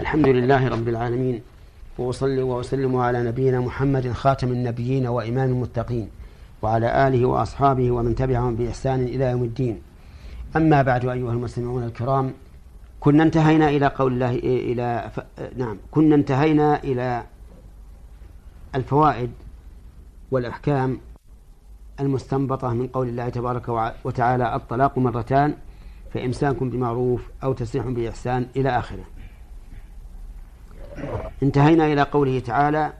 الحمد 0.00 0.28
لله 0.28 0.68
رب 0.68 0.88
العالمين 0.88 1.42
وأصلي 1.98 2.42
وأسلم 2.42 2.96
على 2.96 3.22
نبينا 3.22 3.60
محمد 3.60 4.12
خاتم 4.12 4.48
النبيين 4.48 5.06
وإمام 5.06 5.48
المتقين 5.48 6.08
وعلى 6.62 7.08
آله 7.08 7.26
وأصحابه 7.26 7.90
ومن 7.90 8.14
تبعهم 8.14 8.56
بإحسان 8.56 9.00
إلى 9.04 9.24
يوم 9.24 9.42
الدين. 9.44 9.82
أما 10.56 10.82
بعد 10.82 11.04
أيها 11.06 11.32
المستمعون 11.32 11.82
الكرام 11.84 12.32
كنا 13.00 13.22
انتهينا 13.22 13.68
إلى 13.68 13.86
قول 13.86 14.12
الله 14.12 14.34
إلى 14.70 15.10
ف... 15.14 15.20
نعم 15.56 15.76
كنا 15.90 16.14
انتهينا 16.14 16.84
إلى 16.84 17.22
الفوائد 18.74 19.30
والأحكام 20.30 20.98
المستنبطة 22.00 22.74
من 22.74 22.86
قول 22.86 23.08
الله 23.08 23.28
تبارك 23.28 23.92
وتعالى 24.04 24.54
الطلاق 24.54 24.98
مرتان 24.98 25.54
فإمساك 26.14 26.62
بمعروف 26.62 27.28
أو 27.44 27.52
تسريح 27.52 27.86
بإحسان 27.86 28.46
إلى 28.56 28.68
آخره. 28.68 29.04
انتهينا 31.42 31.92
إلى 31.92 32.02
قوله 32.02 32.40
تعالى 32.40 32.92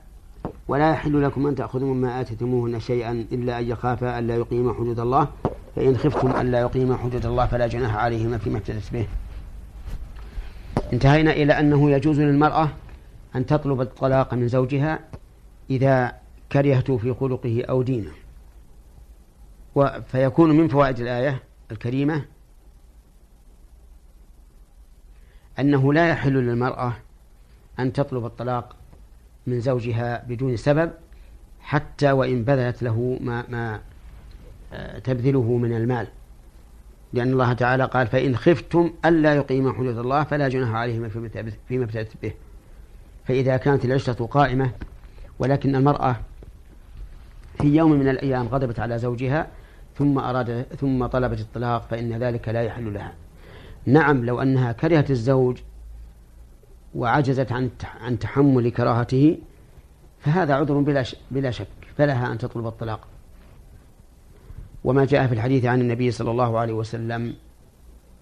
ولا 0.68 0.90
يحل 0.90 1.22
لكم 1.22 1.46
أن 1.46 1.54
تأخذوا 1.54 1.94
مما 1.94 2.20
آتيتموهن 2.20 2.80
شيئا 2.80 3.26
إلا 3.32 3.58
أن 3.58 3.68
يخافا 3.68 4.18
ألا 4.18 4.36
يقيما 4.36 4.74
حدود 4.74 5.00
الله 5.00 5.28
فإن 5.76 5.96
خفتم 5.96 6.40
ألا 6.40 6.60
يقيما 6.60 6.96
حدود 6.96 7.26
الله 7.26 7.46
فلا 7.46 7.66
جناح 7.66 7.96
عليهما 7.96 8.38
فيما 8.38 8.58
افتدت 8.58 8.92
به. 8.92 9.06
انتهينا 10.92 11.32
إلى 11.32 11.52
أنه 11.52 11.90
يجوز 11.90 12.20
للمرأة 12.20 12.68
أن 13.36 13.46
تطلب 13.46 13.80
الطلاق 13.80 14.34
من 14.34 14.48
زوجها 14.48 14.98
إذا 15.70 16.12
كرهته 16.52 16.96
في 16.96 17.14
خلقه 17.14 17.64
أو 17.68 17.82
دينه. 17.82 18.10
فيكون 20.06 20.50
من 20.50 20.68
فوائد 20.68 21.00
الآية 21.00 21.42
الكريمة 21.70 22.24
أنه 25.58 25.92
لا 25.92 26.08
يحل 26.08 26.32
للمرأة 26.32 26.92
أن 27.82 27.92
تطلب 27.92 28.24
الطلاق 28.24 28.76
من 29.46 29.60
زوجها 29.60 30.24
بدون 30.28 30.56
سبب 30.56 30.90
حتى 31.60 32.12
وإن 32.12 32.44
بذلت 32.44 32.82
له 32.82 33.18
ما, 33.20 33.44
ما 33.48 33.80
آه، 34.72 34.98
تبذله 34.98 35.56
من 35.56 35.76
المال. 35.76 36.06
لأن 37.12 37.32
الله 37.32 37.52
تعالى 37.52 37.84
قال 37.84 38.06
فإن 38.06 38.36
خفتم 38.36 38.90
ألا 39.04 39.34
يقيم 39.34 39.72
حدود 39.72 39.98
الله 39.98 40.24
فلا 40.24 40.48
جناح 40.48 40.70
عليهما 40.70 41.08
فيما 41.68 41.84
ابتدت 41.84 42.12
به. 42.22 42.32
فإذا 43.24 43.56
كانت 43.56 43.84
العشرة 43.84 44.26
قائمة 44.26 44.70
ولكن 45.38 45.76
المرأة 45.76 46.16
في 47.60 47.76
يوم 47.76 47.92
من 47.92 48.08
الأيام 48.08 48.48
غضبت 48.48 48.80
على 48.80 48.98
زوجها 48.98 49.46
ثم 49.98 50.18
أراد 50.18 50.66
ثم 50.80 51.06
طلبت 51.06 51.40
الطلاق 51.40 51.86
فإن 51.90 52.12
ذلك 52.12 52.48
لا 52.48 52.62
يحل 52.62 52.94
لها. 52.94 53.12
نعم 53.86 54.24
لو 54.24 54.42
أنها 54.42 54.72
كرهت 54.72 55.10
الزوج 55.10 55.58
وعجزت 56.94 57.52
عن 57.52 57.70
عن 58.00 58.18
تحمل 58.18 58.70
كراهته 58.70 59.38
فهذا 60.20 60.54
عذر 60.54 60.80
بلا 60.80 61.04
بلا 61.30 61.50
شك 61.50 61.66
فلها 61.96 62.32
أن 62.32 62.38
تطلب 62.38 62.66
الطلاق. 62.66 63.08
وما 64.84 65.04
جاء 65.04 65.26
في 65.26 65.34
الحديث 65.34 65.64
عن 65.64 65.80
النبي 65.80 66.10
صلى 66.10 66.30
الله 66.30 66.58
عليه 66.58 66.72
وسلم 66.72 67.34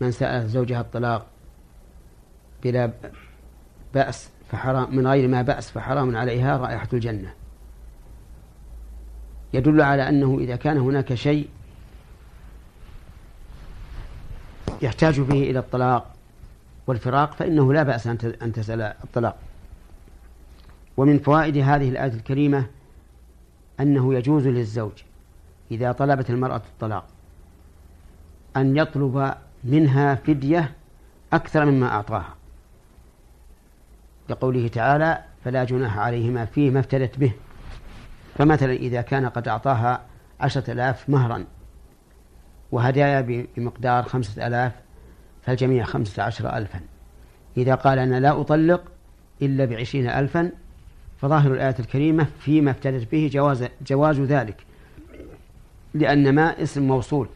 من 0.00 0.10
سأل 0.10 0.48
زوجها 0.48 0.80
الطلاق 0.80 1.26
بلا 2.62 2.92
بأس 3.94 4.30
فحرام 4.50 4.96
من 4.96 5.06
غير 5.06 5.28
ما 5.28 5.42
بأس 5.42 5.70
فحرام 5.70 6.16
عليها 6.16 6.56
رائحة 6.56 6.88
الجنة. 6.92 7.34
يدل 9.54 9.80
على 9.80 10.08
أنه 10.08 10.38
إذا 10.38 10.56
كان 10.56 10.78
هناك 10.78 11.14
شيء 11.14 11.48
يحتاج 14.82 15.20
به 15.20 15.42
إلى 15.50 15.58
الطلاق 15.58 16.17
والفراق 16.88 17.34
فإنه 17.34 17.72
لا 17.72 17.82
بأس 17.82 18.06
أن 18.42 18.52
تسأل 18.52 18.82
الطلاق. 18.82 19.36
ومن 20.96 21.18
فوائد 21.18 21.56
هذه 21.56 21.88
الآية 21.88 22.12
الكريمة 22.12 22.66
أنه 23.80 24.14
يجوز 24.14 24.46
للزوج 24.46 24.92
إذا 25.70 25.92
طلبت 25.92 26.30
المرأة 26.30 26.56
الطلاق 26.56 27.04
أن 28.56 28.76
يطلب 28.76 29.34
منها 29.64 30.14
فدية 30.14 30.74
أكثر 31.32 31.64
مما 31.64 31.88
أعطاها. 31.88 32.34
لقوله 34.28 34.68
تعالى 34.68 35.24
فلا 35.44 35.64
جناح 35.64 35.98
عليهما 35.98 36.44
فيما 36.44 36.80
افتدت 36.80 37.18
به 37.18 37.32
فمثلا 38.38 38.72
إذا 38.72 39.00
كان 39.00 39.28
قد 39.28 39.48
أعطاها 39.48 40.00
عشرة 40.40 40.70
آلاف 40.70 41.10
مهرا 41.10 41.44
وهدايا 42.72 43.46
بمقدار 43.56 44.02
خمسة 44.02 44.46
آلاف 44.46 44.72
فالجميع 45.42 45.84
خمسة 45.84 46.22
عشر 46.22 46.56
ألفا. 46.56 46.80
إذا 47.56 47.74
قال 47.74 47.98
أنا 47.98 48.20
لا 48.20 48.40
أطلق 48.40 48.82
إلا 49.42 49.64
بعشرين 49.64 50.08
ألفا 50.08 50.52
فظاهر 51.18 51.54
الآية 51.54 51.74
الكريمة 51.78 52.26
فيما 52.40 52.70
افتدت 52.70 53.12
به 53.12 53.30
جواز, 53.32 53.64
جواز 53.86 54.20
ذلك 54.20 54.56
لأن 55.94 56.34
ما 56.34 56.62
اسم 56.62 56.82
موصول. 56.82 57.28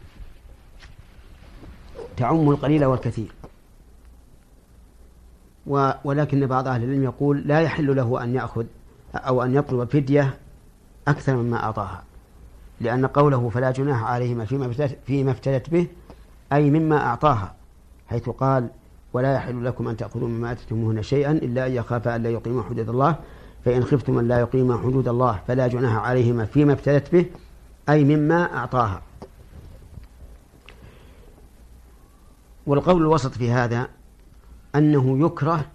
تعم 2.17 2.49
القليل 2.49 2.85
والكثير. 2.85 3.31
ولكن 6.03 6.47
بعض 6.47 6.67
أهل 6.67 6.83
العلم 6.83 7.03
يقول 7.03 7.41
لا 7.45 7.61
يحل 7.61 7.95
له 7.95 8.23
أن 8.23 8.35
يأخذ 8.35 8.65
أو 9.15 9.43
أن 9.43 9.55
يطلب 9.55 9.89
فدية 9.89 10.37
أكثر 11.07 11.35
مما 11.35 11.63
أعطاها 11.63 12.03
لأن 12.81 13.05
قوله 13.05 13.49
فلا 13.49 13.71
جناح 13.71 14.03
عليهما 14.03 14.45
فيما 15.05 15.31
افتدت 15.31 15.69
به 15.69 15.87
أي 16.53 16.69
مما 16.69 17.05
أعطاها. 17.05 17.55
حيث 18.13 18.29
قال 18.29 18.69
ولا 19.13 19.33
يحل 19.33 19.65
لكم 19.65 19.87
أن 19.87 19.97
تأخذوا 19.97 20.27
مما 20.27 20.51
آتيتموهن 20.51 21.03
شيئا 21.03 21.31
إلا 21.31 21.67
أن 21.67 21.71
يخافا 21.71 22.17
لا 22.17 22.29
يقيما 22.29 22.63
حدود 22.63 22.89
الله 22.89 23.15
فإن 23.65 23.83
خفتم 23.83 24.17
أن 24.17 24.27
لا 24.27 24.39
يقيما 24.39 24.77
حدود 24.77 25.07
الله 25.07 25.39
فلا 25.47 25.67
جناح 25.67 25.95
عليهما 25.95 26.45
فيما 26.45 26.73
ابتدت 26.73 27.11
به 27.11 27.25
أي 27.89 28.03
مما 28.03 28.57
أعطاها. 28.57 29.01
والقول 32.67 33.01
الوسط 33.01 33.31
في 33.31 33.51
هذا 33.51 33.87
أنه 34.75 35.25
يكره 35.25 35.65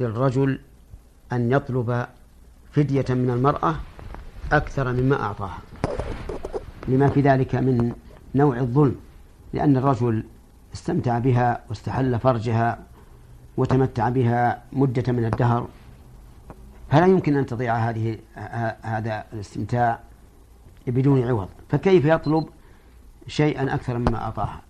للرجل 0.00 0.60
أن 1.32 1.52
يطلب 1.52 2.06
فدية 2.72 3.04
من 3.10 3.30
المرأة 3.30 3.74
أكثر 4.52 4.92
مما 4.92 5.22
أعطاها 5.22 5.58
لما 6.88 7.08
في 7.08 7.20
ذلك 7.20 7.54
من 7.54 7.92
نوع 8.34 8.58
الظلم 8.58 8.96
لأن 9.52 9.76
الرجل 9.76 10.24
استمتع 10.74 11.18
بها 11.18 11.60
واستحل 11.68 12.18
فرجها 12.18 12.78
وتمتع 13.56 14.08
بها 14.08 14.62
مدة 14.72 15.12
من 15.12 15.24
الدهر. 15.24 15.68
فلا 16.90 17.06
يمكن 17.06 17.36
أن 17.36 17.46
تضيع 17.46 17.76
هذه 17.76 18.18
هذا 18.82 19.24
الاستمتاع 19.32 20.00
بدون 20.86 21.28
عوض. 21.28 21.48
فكيف 21.68 22.04
يطلب 22.04 22.48
شيئا 23.26 23.74
أكثر 23.74 23.98
مما 23.98 24.16
أعطاها 24.16 24.60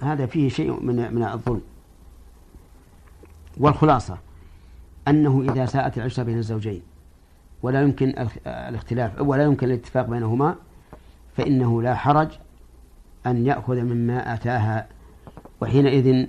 هذا 0.00 0.26
فيه 0.26 0.48
شيء 0.48 0.82
من 0.82 1.14
من 1.14 1.24
الظلم. 1.24 1.62
والخلاصة 3.56 4.18
أنه 5.08 5.42
إذا 5.52 5.66
ساءت 5.66 5.98
العشرة 5.98 6.22
بين 6.22 6.38
الزوجين 6.38 6.82
ولا 7.62 7.82
يمكن 7.82 8.14
الاختلاف 8.46 9.20
ولا 9.20 9.44
يمكن 9.44 9.66
الاتفاق 9.66 10.06
بينهما 10.06 10.54
فإنه 11.36 11.82
لا 11.82 11.94
حرج 11.94 12.28
أن 13.26 13.46
يأخذ 13.46 13.80
مما 13.80 14.34
أتاها 14.34 14.86
وحينئذ 15.62 16.26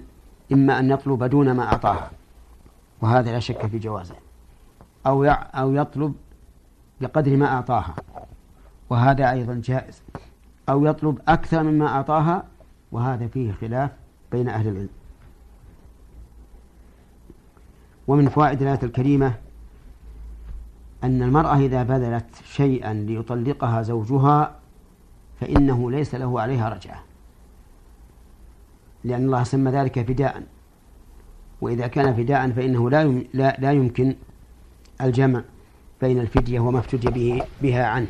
إما 0.52 0.80
أن 0.80 0.92
يطلب 0.92 1.24
دون 1.24 1.52
ما 1.52 1.64
أعطاها 1.64 2.12
وهذا 3.02 3.32
لا 3.32 3.40
شك 3.40 3.66
في 3.66 3.80
جوازه. 3.80 4.16
أو 5.08 5.24
أو 5.26 5.74
يطلب 5.74 6.14
بقدر 7.02 7.38
ما 7.38 7.46
أعطاها. 7.46 7.96
وهذا 8.90 9.32
أيضا 9.32 9.62
جائز. 9.64 10.02
أو 10.70 10.86
يطلب 10.86 11.20
أكثر 11.28 11.64
مما 11.64 11.88
أعطاها. 11.88 12.44
وهذا 12.92 13.28
فيه 13.28 13.52
خلاف 13.52 13.92
بين 14.32 14.50
أهل 14.50 14.68
العلم. 14.68 14.90
ومن 18.08 18.30
فوائد 18.30 18.62
الآية 18.62 18.80
الكريمة 18.84 19.34
أن 21.04 21.22
المرأة 21.22 21.58
إذا 21.58 21.84
بذلت 21.84 22.36
شيئا 22.44 22.94
ليطلقها 22.94 23.82
زوجها 23.82 24.56
فإنه 25.42 25.92
ليس 25.92 26.16
له 26.16 26.42
عليها 26.42 26.70
رجعة. 26.70 27.13
لأن 29.04 29.26
الله 29.26 29.44
سمى 29.44 29.72
ذلك 29.72 30.08
فداء. 30.08 30.44
وإذا 31.62 31.88
كان 31.88 32.16
فداء 32.16 32.52
فإنه 32.52 32.90
لا 32.90 33.58
لا, 33.60 33.72
يمكن 33.72 34.16
الجمع 35.02 35.42
بين 36.02 36.20
الفدية 36.20 36.60
وما 36.60 36.80
افتدي 36.80 37.08
به 37.08 37.42
بها 37.62 37.86
عنه. 37.86 38.08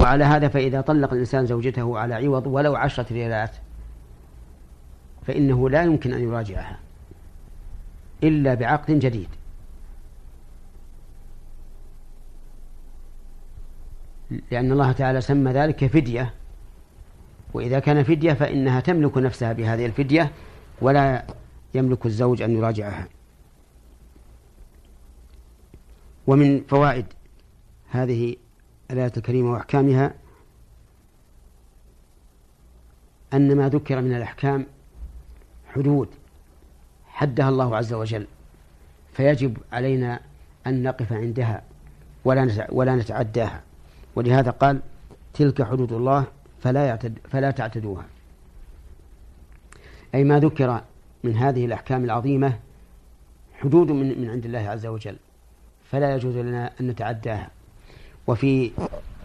وعلى 0.00 0.24
هذا 0.24 0.48
فإذا 0.48 0.80
طلق 0.80 1.12
الإنسان 1.12 1.46
زوجته 1.46 1.98
على 1.98 2.14
عوض 2.14 2.46
ولو 2.46 2.76
عشرة 2.76 3.12
ريالات 3.12 3.56
فإنه 5.26 5.70
لا 5.70 5.82
يمكن 5.82 6.12
أن 6.12 6.22
يراجعها 6.22 6.78
إلا 8.24 8.54
بعقد 8.54 8.98
جديد. 8.98 9.28
لأن 14.50 14.72
الله 14.72 14.92
تعالى 14.92 15.20
سمى 15.20 15.52
ذلك 15.52 15.86
فدية 15.86 16.34
وإذا 17.54 17.78
كان 17.78 18.02
فدية 18.02 18.32
فإنها 18.32 18.80
تملك 18.80 19.18
نفسها 19.18 19.52
بهذه 19.52 19.86
الفدية 19.86 20.32
ولا 20.80 21.26
يملك 21.74 22.06
الزوج 22.06 22.42
أن 22.42 22.56
يراجعها. 22.56 23.08
ومن 26.26 26.64
فوائد 26.68 27.06
هذه 27.90 28.36
الآية 28.90 29.12
الكريمة 29.16 29.52
وأحكامها 29.52 30.14
أن 33.34 33.56
ما 33.56 33.68
ذكر 33.68 34.00
من 34.00 34.16
الأحكام 34.16 34.66
حدود 35.68 36.08
حدها 37.06 37.48
الله 37.48 37.76
عز 37.76 37.92
وجل 37.92 38.26
فيجب 39.12 39.58
علينا 39.72 40.20
أن 40.66 40.82
نقف 40.82 41.12
عندها 41.12 41.62
ولا 42.24 42.68
ولا 42.72 42.96
نتعداها. 42.96 43.62
ولهذا 44.16 44.50
قال 44.50 44.80
تلك 45.34 45.62
حدود 45.62 45.92
الله 45.92 46.26
فلا 46.60 46.86
يعتد 46.86 47.18
فلا 47.30 47.50
تعتدوها. 47.50 48.04
أي 50.14 50.24
ما 50.24 50.38
ذكر 50.38 50.82
من 51.24 51.36
هذه 51.36 51.64
الأحكام 51.64 52.04
العظيمة 52.04 52.58
حدود 53.60 53.90
من, 53.90 54.20
من 54.20 54.30
عند 54.30 54.44
الله 54.44 54.68
عز 54.68 54.86
وجل 54.86 55.16
فلا 55.90 56.14
يجوز 56.14 56.36
لنا 56.36 56.72
أن 56.80 56.86
نتعداها. 56.86 57.50
وفي 58.26 58.70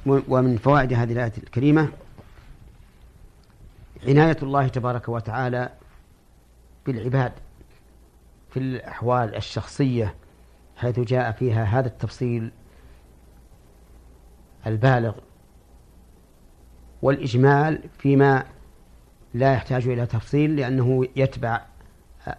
ومن 0.05 0.57
فوائد 0.57 0.93
هذه 0.93 1.13
الآية 1.13 1.33
الكريمة 1.37 1.89
عناية 4.07 4.37
الله 4.43 4.67
تبارك 4.67 5.09
وتعالى 5.09 5.69
بالعباد 6.85 7.31
في 8.49 8.59
الأحوال 8.59 9.35
الشخصية 9.35 10.15
حيث 10.77 10.99
جاء 10.99 11.31
فيها 11.31 11.63
هذا 11.63 11.87
التفصيل 11.87 12.51
البالغ 14.67 15.13
والإجمال 17.05 17.79
فيما 17.97 18.43
لا 19.33 19.53
يحتاج 19.53 19.87
إلى 19.87 20.05
تفصيل 20.05 20.55
لأنه 20.55 21.07
يتبع 21.15 21.61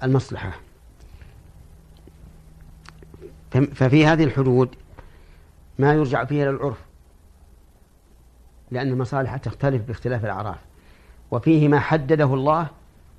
المصلحة. 0.02 0.52
ففي 3.50 4.06
هذه 4.06 4.24
الحدود 4.24 4.74
ما 5.78 5.94
يرجع 5.94 6.24
فيها 6.24 6.42
إلى 6.42 6.50
العرف 6.50 6.78
لأن 8.70 8.88
المصالح 8.88 9.36
تختلف 9.36 9.82
باختلاف 9.82 10.24
الأعراف 10.24 10.58
وفيه 11.30 11.68
ما 11.68 11.80
حدده 11.80 12.34
الله 12.34 12.68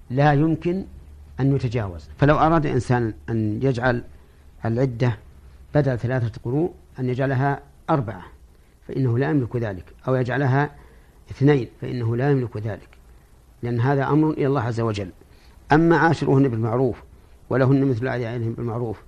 لا 0.10 0.34
يمكن 0.34 0.86
أن 1.40 1.56
يتجاوز. 1.56 2.10
فلو 2.18 2.38
أراد 2.38 2.66
إنسان 2.66 3.14
أن 3.30 3.60
يجعل 3.64 4.04
العدة 4.66 5.18
بدل 5.76 6.00
ثلاثة 6.00 6.42
قروء 6.46 6.74
أن 7.00 7.10
يجعلها 7.10 7.60
أربعة 7.90 8.24
فإنه 8.88 9.18
لا 9.18 9.30
يملك 9.30 9.56
ذلك 9.56 9.86
أو 10.08 10.16
يجعلها 10.16 10.72
اثنين 11.32 11.68
فإنه 11.82 12.16
لا 12.16 12.32
يملك 12.32 12.58
ذلك 12.58 12.90
لأن 13.64 13.80
هذا 13.80 14.10
أمر 14.10 14.30
إلى 14.30 14.48
الله 14.48 14.62
عز 14.62 14.80
وجل. 14.80 15.10
أما 15.72 15.98
عاشروهن 15.98 16.48
بالمعروف 16.48 17.04
ولهن 17.50 17.86
مثل 17.86 18.08
أعيانهم 18.08 18.54
بالمعروف 18.54 19.02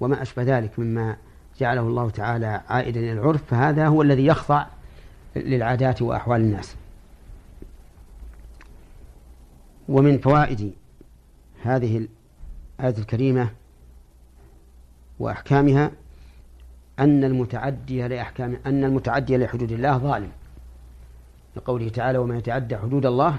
وما 0.00 0.22
أشبه 0.22 0.42
ذلك 0.42 0.78
مما 0.78 1.16
جعله 1.60 1.80
الله 1.80 2.10
تعالى 2.10 2.62
عائدا 2.68 3.00
إلى 3.00 3.12
العرف 3.12 3.42
فهذا 3.44 3.86
هو 3.86 4.02
الذي 4.02 4.26
يخضع 4.26 4.66
للعادات 5.36 6.02
وأحوال 6.02 6.40
الناس. 6.40 6.76
ومن 9.88 10.18
فوائد 10.18 10.72
هذه 11.62 12.06
الآية 12.78 12.98
الكريمة 12.98 13.48
وأحكامها 15.18 15.90
أن 16.98 17.24
المتعدي 17.24 18.08
لأحكام 18.08 18.56
أن 18.66 18.84
المتعدي 18.84 19.36
لحدود 19.36 19.72
الله 19.72 19.98
ظالم. 19.98 20.30
لقوله 21.56 21.88
تعالى 21.88 22.18
ومن 22.18 22.36
يتعدى 22.36 22.76
حدود 22.76 23.06
الله 23.06 23.38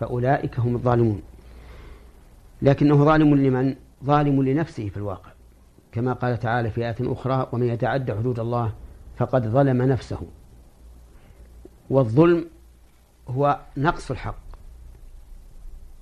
فأولئك 0.00 0.60
هم 0.60 0.74
الظالمون. 0.74 1.22
لكنه 2.62 3.04
ظالم 3.04 3.34
لمن؟ 3.34 3.74
ظالم 4.04 4.42
لنفسه 4.42 4.88
في 4.88 4.96
الواقع. 4.96 5.30
كما 5.92 6.12
قال 6.12 6.38
تعالى 6.38 6.70
في 6.70 6.86
آية 6.86 6.96
أخرى 7.00 7.48
ومن 7.52 7.66
يتعدى 7.66 8.12
حدود 8.12 8.38
الله 8.40 8.72
فقد 9.16 9.46
ظلم 9.46 9.82
نفسه. 9.82 10.22
والظلم 11.90 12.46
هو 13.28 13.60
نقص 13.76 14.10
الحق. 14.10 14.38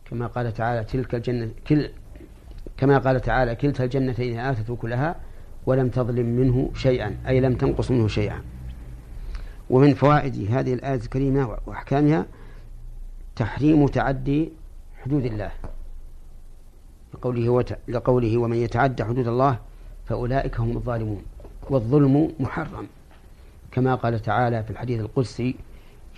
كما 0.05 0.26
قال 0.26 0.52
تعالى 0.52 0.85
تلك 0.85 1.14
الجنة 1.14 1.50
كل 1.67 1.90
كما 2.76 2.99
قال 2.99 3.20
تعالى 3.20 3.55
كلتا 3.55 3.85
الجنتين 3.85 4.38
آتت 4.38 4.73
كلها 4.73 5.17
ولم 5.67 5.88
تظلم 5.88 6.26
منه 6.26 6.70
شيئا 6.75 7.17
أي 7.29 7.40
لم 7.40 7.55
تنقص 7.55 7.90
منه 7.90 8.08
شيئا. 8.08 8.43
ومن 9.70 9.94
فوائد 9.94 10.50
هذه 10.50 10.75
الآية 10.75 10.94
الكريمة 10.94 11.58
وأحكامها 11.66 12.26
تحريم 13.37 13.87
تعدي 13.87 14.50
حدود 15.02 15.25
الله. 15.25 15.50
لقوله, 17.14 17.49
وت... 17.49 17.78
لقوله 17.88 18.38
ومن 18.38 18.56
يتعدى 18.56 19.05
حدود 19.05 19.28
الله 19.28 19.58
فأولئك 20.06 20.61
هم 20.61 20.76
الظالمون 20.76 21.22
والظلم 21.70 22.32
محرم. 22.40 22.87
كما 23.72 23.94
قال 23.94 24.22
تعالى 24.22 24.62
في 24.62 24.70
الحديث 24.70 25.00
القدسي 25.00 25.55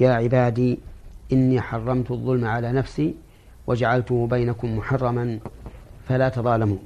يا 0.01 0.11
عبادي 0.11 0.79
إني 1.33 1.61
حرمت 1.61 2.11
الظلم 2.11 2.45
على 2.45 2.73
نفسي 2.73 3.15
وجعلته 3.67 4.27
بينكم 4.27 4.79
محرما 4.79 5.39
فلا 6.09 6.29
تظالموا. 6.29 6.79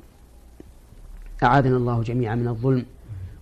أعاذنا 1.42 1.76
الله 1.76 2.02
جميعا 2.02 2.34
من 2.34 2.48
الظلم 2.48 2.86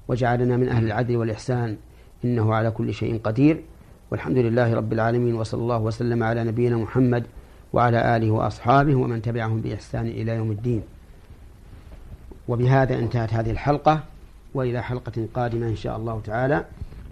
وجعلنا 0.08 0.56
من 0.56 0.68
أهل 0.68 0.84
العدل 0.84 1.16
والإحسان. 1.16 1.76
إنه 2.24 2.54
على 2.54 2.70
كل 2.70 2.94
شيء 2.94 3.20
قدير. 3.24 3.62
والحمد 4.10 4.38
لله 4.38 4.74
رب 4.74 4.92
العالمين 4.92 5.34
وصلى 5.34 5.60
الله 5.60 5.78
وسلم 5.78 6.22
على 6.22 6.44
نبينا 6.44 6.76
محمد 6.76 7.24
وعلى 7.72 8.16
آله 8.16 8.30
وأصحابه 8.30 8.94
ومن 8.94 9.22
تبعهم 9.22 9.60
بإحسان 9.60 10.06
إلى 10.06 10.32
يوم 10.32 10.50
الدين. 10.50 10.82
وبهذا 12.48 12.98
انتهت 12.98 13.34
هذه 13.34 13.50
الحلقة 13.50 14.00
وإلى 14.54 14.82
حلقة 14.82 15.26
قادمة 15.34 15.66
إن 15.66 15.76
شاء 15.76 15.96
الله 15.96 16.20
تعالى. 16.24 16.64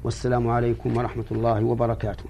والسلام 0.05 0.49
عليكم 0.49 0.97
ورحمة 0.97 1.25
الله 1.32 1.64
وبركاته. 1.64 2.25